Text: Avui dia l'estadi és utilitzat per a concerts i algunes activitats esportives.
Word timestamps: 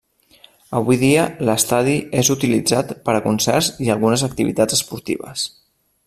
Avui 0.77 0.97
dia 1.01 1.25
l'estadi 1.49 1.93
és 2.21 2.31
utilitzat 2.37 2.95
per 3.09 3.15
a 3.17 3.21
concerts 3.29 3.69
i 3.89 3.93
algunes 3.97 4.25
activitats 4.29 4.79
esportives. 4.83 5.45